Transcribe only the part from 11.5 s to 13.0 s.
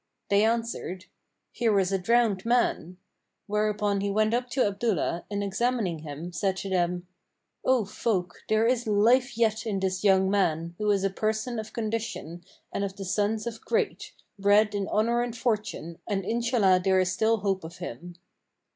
of condition and of